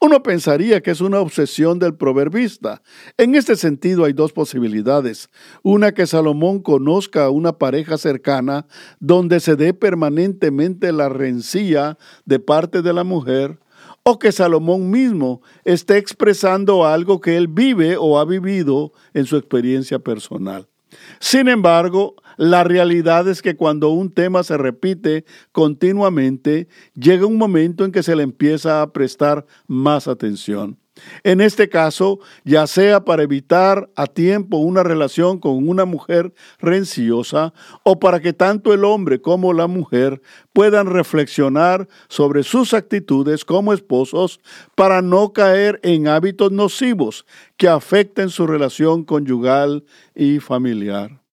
Uno 0.00 0.22
pensaría 0.22 0.82
que 0.82 0.90
es 0.90 1.00
una 1.00 1.20
obsesión 1.20 1.78
del 1.78 1.94
proverbista. 1.94 2.82
En 3.16 3.34
este 3.34 3.56
sentido 3.56 4.04
hay 4.04 4.12
dos 4.12 4.32
posibilidades. 4.32 5.30
Una 5.62 5.92
que 5.92 6.06
Salomón 6.06 6.60
conozca 6.60 7.24
a 7.24 7.30
una 7.30 7.58
pareja 7.58 7.96
cercana 7.96 8.66
donde 9.00 9.40
se 9.40 9.56
dé 9.56 9.72
permanentemente 9.72 10.92
la 10.92 11.08
rencilla 11.08 11.96
de 12.24 12.38
parte 12.38 12.82
de 12.82 12.92
la 12.92 13.04
mujer, 13.04 13.58
o 14.02 14.18
que 14.18 14.32
Salomón 14.32 14.90
mismo 14.90 15.40
esté 15.64 15.96
expresando 15.96 16.84
algo 16.86 17.20
que 17.20 17.36
él 17.36 17.48
vive 17.48 17.96
o 17.96 18.18
ha 18.18 18.24
vivido 18.26 18.92
en 19.14 19.24
su 19.24 19.36
experiencia 19.36 19.98
personal. 19.98 20.68
Sin 21.20 21.48
embargo, 21.48 22.14
la 22.36 22.64
realidad 22.64 23.28
es 23.28 23.42
que 23.42 23.56
cuando 23.56 23.90
un 23.90 24.10
tema 24.10 24.42
se 24.42 24.56
repite 24.56 25.24
continuamente, 25.52 26.68
llega 26.94 27.26
un 27.26 27.38
momento 27.38 27.84
en 27.84 27.92
que 27.92 28.02
se 28.02 28.16
le 28.16 28.22
empieza 28.22 28.82
a 28.82 28.92
prestar 28.92 29.46
más 29.66 30.08
atención. 30.08 30.78
En 31.24 31.40
este 31.40 31.68
caso, 31.68 32.20
ya 32.44 32.66
sea 32.66 33.04
para 33.04 33.24
evitar 33.24 33.90
a 33.96 34.06
tiempo 34.06 34.58
una 34.58 34.84
relación 34.84 35.40
con 35.40 35.68
una 35.68 35.84
mujer 35.84 36.32
renciosa 36.60 37.52
o 37.82 37.98
para 37.98 38.20
que 38.20 38.32
tanto 38.32 38.72
el 38.72 38.84
hombre 38.84 39.20
como 39.20 39.52
la 39.52 39.66
mujer 39.66 40.22
puedan 40.52 40.86
reflexionar 40.86 41.88
sobre 42.08 42.44
sus 42.44 42.74
actitudes 42.74 43.44
como 43.44 43.72
esposos 43.72 44.40
para 44.76 45.02
no 45.02 45.32
caer 45.32 45.80
en 45.82 46.06
hábitos 46.06 46.52
nocivos 46.52 47.26
que 47.56 47.66
afecten 47.66 48.28
su 48.28 48.46
relación 48.46 49.04
conyugal 49.04 49.84
y 50.14 50.38
familiar. 50.38 51.23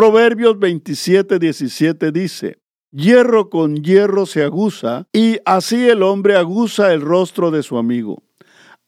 Proverbios 0.00 0.58
27, 0.58 1.38
17 1.38 2.10
dice, 2.10 2.58
Hierro 2.90 3.50
con 3.50 3.76
hierro 3.82 4.24
se 4.24 4.42
aguza, 4.42 5.06
y 5.12 5.36
así 5.44 5.90
el 5.90 6.02
hombre 6.02 6.36
aguza 6.36 6.94
el 6.94 7.02
rostro 7.02 7.50
de 7.50 7.62
su 7.62 7.76
amigo. 7.76 8.22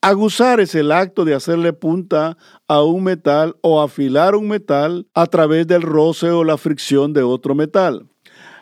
Aguzar 0.01 0.59
es 0.59 0.75
el 0.75 0.91
acto 0.91 1.27
de 1.27 1.35
hacerle 1.35 1.75
punta 1.75 2.39
a 2.67 2.83
un 2.83 3.05
metal 3.05 3.57
o 3.61 3.83
afilar 3.83 4.35
un 4.35 4.49
metal 4.49 5.07
a 5.13 5.27
través 5.27 5.67
del 5.67 5.83
roce 5.83 6.31
o 6.31 6.45
la 6.45 6.57
fricción 6.57 7.13
de 7.13 7.23
otro 7.23 7.55
metal. 7.55 8.09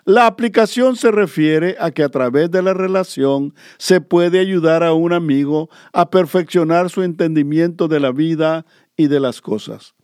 La 0.04 0.26
aplicación 0.26 0.96
se 0.96 1.12
refiere 1.12 1.76
a 1.78 1.92
que 1.92 2.02
a 2.02 2.08
través 2.08 2.50
de 2.50 2.62
la 2.62 2.74
relación 2.74 3.54
se 3.78 4.00
puede 4.00 4.40
ayudar 4.40 4.82
a 4.82 4.92
un 4.92 5.12
amigo 5.12 5.70
a 5.92 6.10
perfeccionar 6.10 6.90
su 6.90 7.04
entendimiento 7.04 7.86
de 7.86 8.00
la 8.00 8.10
vida 8.10 8.66
y 8.96 9.06
de 9.06 9.20
las 9.20 9.40
cosas. 9.40 9.94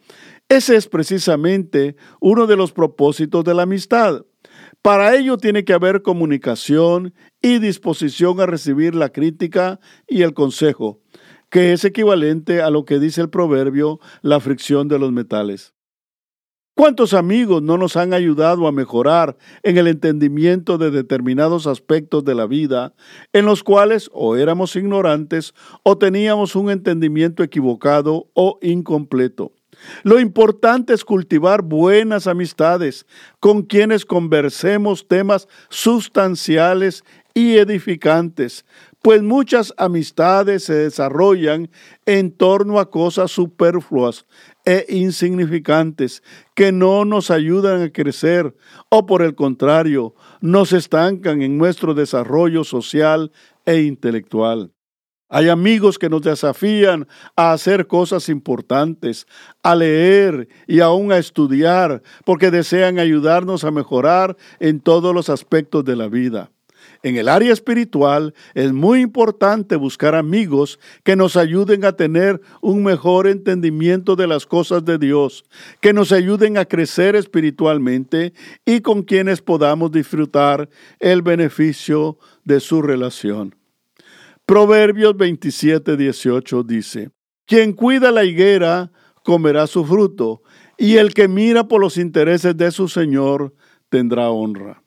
Ese 0.48 0.76
es 0.76 0.86
precisamente 0.86 1.96
uno 2.20 2.46
de 2.46 2.56
los 2.56 2.72
propósitos 2.72 3.42
de 3.42 3.54
la 3.54 3.62
amistad. 3.62 4.24
Para 4.80 5.16
ello 5.16 5.38
tiene 5.38 5.64
que 5.64 5.72
haber 5.72 6.02
comunicación 6.02 7.14
y 7.42 7.58
disposición 7.58 8.38
a 8.40 8.46
recibir 8.46 8.94
la 8.94 9.08
crítica 9.08 9.80
y 10.06 10.22
el 10.22 10.34
consejo, 10.34 11.00
que 11.50 11.72
es 11.72 11.84
equivalente 11.84 12.62
a 12.62 12.70
lo 12.70 12.84
que 12.84 13.00
dice 13.00 13.22
el 13.22 13.30
proverbio, 13.30 13.98
la 14.22 14.38
fricción 14.38 14.86
de 14.86 15.00
los 15.00 15.10
metales. 15.10 15.74
¿Cuántos 16.76 17.12
amigos 17.12 17.62
no 17.62 17.76
nos 17.76 17.96
han 17.96 18.12
ayudado 18.12 18.68
a 18.68 18.72
mejorar 18.72 19.36
en 19.64 19.78
el 19.78 19.88
entendimiento 19.88 20.78
de 20.78 20.92
determinados 20.92 21.66
aspectos 21.66 22.22
de 22.24 22.36
la 22.36 22.46
vida 22.46 22.94
en 23.32 23.46
los 23.46 23.64
cuales 23.64 24.10
o 24.12 24.36
éramos 24.36 24.76
ignorantes 24.76 25.54
o 25.82 25.98
teníamos 25.98 26.54
un 26.54 26.70
entendimiento 26.70 27.42
equivocado 27.42 28.30
o 28.34 28.60
incompleto? 28.62 29.55
Lo 30.02 30.20
importante 30.20 30.92
es 30.92 31.04
cultivar 31.04 31.62
buenas 31.62 32.26
amistades 32.26 33.06
con 33.40 33.62
quienes 33.62 34.04
conversemos 34.04 35.06
temas 35.08 35.48
sustanciales 35.68 37.04
y 37.36 37.58
edificantes, 37.58 38.64
pues 39.02 39.22
muchas 39.22 39.74
amistades 39.76 40.64
se 40.64 40.74
desarrollan 40.74 41.70
en 42.06 42.32
torno 42.32 42.80
a 42.80 42.90
cosas 42.90 43.30
superfluas 43.30 44.24
e 44.64 44.86
insignificantes 44.88 46.22
que 46.54 46.72
no 46.72 47.04
nos 47.04 47.30
ayudan 47.30 47.82
a 47.82 47.92
crecer 47.92 48.56
o 48.88 49.04
por 49.04 49.20
el 49.20 49.34
contrario, 49.34 50.14
nos 50.40 50.72
estancan 50.72 51.42
en 51.42 51.58
nuestro 51.58 51.92
desarrollo 51.92 52.64
social 52.64 53.30
e 53.66 53.82
intelectual. 53.82 54.72
Hay 55.28 55.48
amigos 55.48 55.98
que 55.98 56.08
nos 56.08 56.22
desafían 56.22 57.08
a 57.34 57.52
hacer 57.52 57.88
cosas 57.88 58.28
importantes, 58.28 59.26
a 59.62 59.74
leer 59.74 60.48
y 60.68 60.80
aún 60.80 61.10
a 61.10 61.18
estudiar, 61.18 62.02
porque 62.24 62.52
desean 62.52 63.00
ayudarnos 63.00 63.64
a 63.64 63.72
mejorar 63.72 64.36
en 64.60 64.78
todos 64.78 65.12
los 65.12 65.28
aspectos 65.28 65.84
de 65.84 65.96
la 65.96 66.06
vida. 66.06 66.50
En 67.02 67.16
el 67.16 67.28
área 67.28 67.52
espiritual 67.52 68.34
es 68.54 68.72
muy 68.72 69.00
importante 69.00 69.74
buscar 69.76 70.14
amigos 70.14 70.78
que 71.02 71.16
nos 71.16 71.36
ayuden 71.36 71.84
a 71.84 71.92
tener 71.92 72.40
un 72.60 72.84
mejor 72.84 73.26
entendimiento 73.26 74.14
de 74.14 74.28
las 74.28 74.46
cosas 74.46 74.84
de 74.84 74.96
Dios, 74.96 75.44
que 75.80 75.92
nos 75.92 76.12
ayuden 76.12 76.56
a 76.56 76.64
crecer 76.64 77.16
espiritualmente 77.16 78.32
y 78.64 78.80
con 78.80 79.02
quienes 79.02 79.42
podamos 79.42 79.90
disfrutar 79.90 80.68
el 81.00 81.22
beneficio 81.22 82.18
de 82.44 82.60
su 82.60 82.80
relación. 82.80 83.54
Proverbios 84.46 85.16
27, 85.16 85.96
18 85.96 86.62
dice, 86.62 87.10
Quien 87.46 87.72
cuida 87.72 88.12
la 88.12 88.22
higuera 88.22 88.92
comerá 89.24 89.66
su 89.66 89.84
fruto, 89.84 90.40
y 90.78 90.98
el 90.98 91.14
que 91.14 91.26
mira 91.26 91.66
por 91.66 91.80
los 91.80 91.96
intereses 91.96 92.56
de 92.56 92.70
su 92.70 92.86
Señor 92.86 93.56
tendrá 93.88 94.30
honra. 94.30 94.84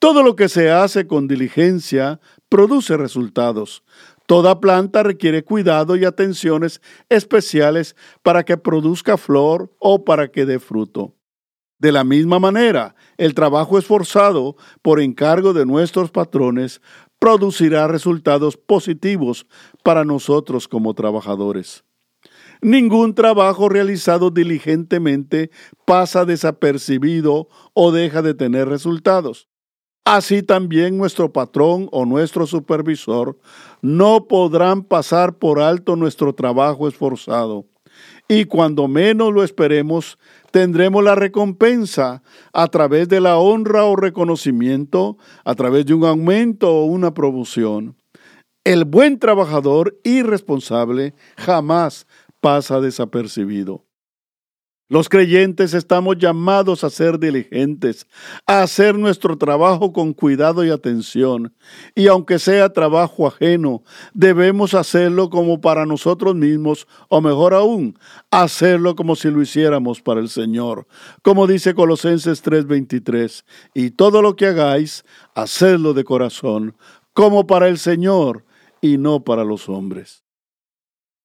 Todo 0.00 0.24
lo 0.24 0.34
que 0.34 0.48
se 0.48 0.72
hace 0.72 1.06
con 1.06 1.28
diligencia 1.28 2.18
produce 2.48 2.96
resultados. 2.96 3.84
Toda 4.26 4.58
planta 4.58 5.04
requiere 5.04 5.44
cuidado 5.44 5.94
y 5.94 6.04
atenciones 6.04 6.80
especiales 7.08 7.94
para 8.24 8.42
que 8.42 8.56
produzca 8.56 9.16
flor 9.16 9.72
o 9.78 10.04
para 10.04 10.26
que 10.26 10.44
dé 10.44 10.58
fruto. 10.58 11.14
De 11.78 11.92
la 11.92 12.02
misma 12.02 12.40
manera, 12.40 12.96
el 13.16 13.34
trabajo 13.34 13.78
esforzado 13.78 14.56
por 14.82 15.00
encargo 15.00 15.52
de 15.52 15.66
nuestros 15.66 16.10
patrones 16.10 16.80
producirá 17.22 17.86
resultados 17.86 18.56
positivos 18.56 19.46
para 19.84 20.04
nosotros 20.04 20.66
como 20.66 20.92
trabajadores. 20.92 21.84
Ningún 22.60 23.14
trabajo 23.14 23.68
realizado 23.68 24.32
diligentemente 24.32 25.52
pasa 25.84 26.24
desapercibido 26.24 27.46
o 27.74 27.92
deja 27.92 28.22
de 28.22 28.34
tener 28.34 28.68
resultados. 28.68 29.46
Así 30.04 30.42
también 30.42 30.98
nuestro 30.98 31.32
patrón 31.32 31.88
o 31.92 32.06
nuestro 32.06 32.44
supervisor 32.44 33.38
no 33.82 34.26
podrán 34.26 34.82
pasar 34.82 35.38
por 35.38 35.60
alto 35.60 35.94
nuestro 35.94 36.34
trabajo 36.34 36.88
esforzado. 36.88 37.66
Y 38.28 38.46
cuando 38.46 38.88
menos 38.88 39.32
lo 39.32 39.42
esperemos, 39.42 40.18
tendremos 40.50 41.04
la 41.04 41.14
recompensa 41.14 42.22
a 42.52 42.68
través 42.68 43.08
de 43.08 43.20
la 43.20 43.36
honra 43.36 43.84
o 43.84 43.96
reconocimiento, 43.96 45.18
a 45.44 45.54
través 45.54 45.86
de 45.86 45.94
un 45.94 46.04
aumento 46.04 46.70
o 46.70 46.84
una 46.84 47.12
promoción. 47.14 47.96
El 48.64 48.84
buen 48.84 49.18
trabajador 49.18 49.98
y 50.04 50.22
responsable 50.22 51.14
jamás 51.36 52.06
pasa 52.40 52.80
desapercibido. 52.80 53.84
Los 54.88 55.08
creyentes 55.08 55.72
estamos 55.72 56.18
llamados 56.18 56.84
a 56.84 56.90
ser 56.90 57.18
diligentes, 57.18 58.06
a 58.46 58.62
hacer 58.62 58.98
nuestro 58.98 59.38
trabajo 59.38 59.92
con 59.92 60.12
cuidado 60.12 60.64
y 60.64 60.70
atención, 60.70 61.54
y 61.94 62.08
aunque 62.08 62.38
sea 62.38 62.72
trabajo 62.74 63.26
ajeno, 63.26 63.82
debemos 64.12 64.74
hacerlo 64.74 65.30
como 65.30 65.62
para 65.62 65.86
nosotros 65.86 66.34
mismos, 66.34 66.86
o 67.08 67.22
mejor 67.22 67.54
aún, 67.54 67.98
hacerlo 68.30 68.94
como 68.94 69.16
si 69.16 69.30
lo 69.30 69.40
hiciéramos 69.40 70.02
para 70.02 70.20
el 70.20 70.28
Señor, 70.28 70.86
como 71.22 71.46
dice 71.46 71.74
Colosenses 71.74 72.42
3:23, 72.42 73.44
y 73.72 73.92
todo 73.92 74.20
lo 74.20 74.36
que 74.36 74.46
hagáis, 74.46 75.04
hacedlo 75.34 75.94
de 75.94 76.04
corazón, 76.04 76.76
como 77.14 77.46
para 77.46 77.68
el 77.68 77.78
Señor 77.78 78.44
y 78.82 78.98
no 78.98 79.24
para 79.24 79.44
los 79.44 79.70
hombres. 79.70 80.22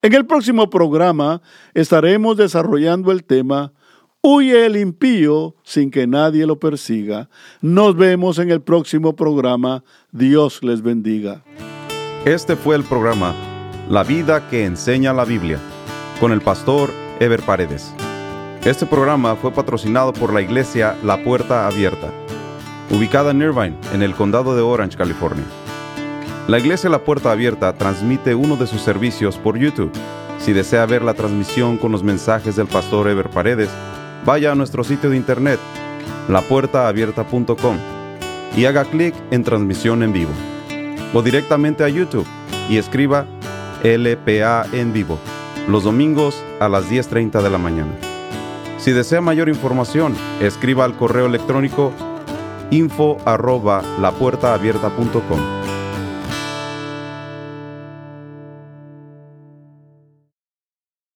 En 0.03 0.13
el 0.13 0.27
próximo 0.27 0.69
programa 0.69 1.41
estaremos 1.73 2.37
desarrollando 2.37 3.11
el 3.11 3.23
tema 3.23 3.73
Huye 4.21 4.65
el 4.65 4.77
impío 4.77 5.55
sin 5.63 5.89
que 5.89 6.05
nadie 6.05 6.45
lo 6.45 6.59
persiga. 6.59 7.29
Nos 7.61 7.95
vemos 7.95 8.39
en 8.39 8.51
el 8.51 8.61
próximo 8.61 9.15
programa. 9.15 9.83
Dios 10.11 10.63
les 10.63 10.81
bendiga. 10.81 11.43
Este 12.25 12.55
fue 12.55 12.75
el 12.75 12.83
programa 12.83 13.33
La 13.89 14.03
vida 14.03 14.49
que 14.49 14.65
enseña 14.65 15.13
la 15.13 15.23
Biblia 15.23 15.59
con 16.19 16.31
el 16.31 16.41
pastor 16.41 16.89
Ever 17.19 17.41
Paredes. 17.41 17.93
Este 18.65 18.85
programa 18.85 19.35
fue 19.35 19.51
patrocinado 19.51 20.13
por 20.13 20.33
la 20.33 20.41
iglesia 20.41 20.95
La 21.03 21.23
Puerta 21.23 21.67
Abierta, 21.67 22.11
ubicada 22.91 23.31
en 23.31 23.41
Irvine, 23.41 23.77
en 23.93 24.01
el 24.03 24.13
condado 24.13 24.55
de 24.55 24.61
Orange, 24.61 24.97
California. 24.97 25.45
La 26.47 26.59
iglesia 26.59 26.89
La 26.89 26.99
Puerta 26.99 27.33
Abierta 27.33 27.73
transmite 27.73 28.33
uno 28.33 28.55
de 28.55 28.67
sus 28.67 28.79
servicios 28.79 29.35
por 29.37 29.57
YouTube. 29.57 29.91
Si 30.39 30.53
desea 30.53 30.85
ver 30.85 31.01
la 31.01 31.13
transmisión 31.13 31.77
con 31.77 31.91
los 31.91 32.03
mensajes 32.03 32.55
del 32.55 32.67
pastor 32.67 33.09
Ever 33.09 33.29
Paredes, 33.29 33.69
vaya 34.25 34.53
a 34.53 34.55
nuestro 34.55 34.85
sitio 34.85 35.09
de 35.09 35.17
internet, 35.17 35.59
lapuertaabierta.com, 36.29 37.77
y 38.55 38.63
haga 38.63 38.85
clic 38.85 39.13
en 39.29 39.43
transmisión 39.43 40.03
en 40.03 40.13
vivo. 40.13 40.31
O 41.13 41.21
directamente 41.21 41.83
a 41.83 41.89
YouTube 41.89 42.25
y 42.69 42.77
escriba 42.77 43.25
LPA 43.83 44.67
en 44.71 44.93
vivo, 44.93 45.19
los 45.67 45.83
domingos 45.83 46.41
a 46.61 46.69
las 46.69 46.89
10.30 46.89 47.41
de 47.41 47.49
la 47.49 47.57
mañana. 47.57 47.91
Si 48.77 48.93
desea 48.93 49.19
mayor 49.19 49.49
información, 49.49 50.15
escriba 50.39 50.85
al 50.85 50.95
correo 50.95 51.25
electrónico 51.25 51.91
info 52.71 53.17
arroba 53.25 53.81
lapuertaabierta.com 53.99 55.56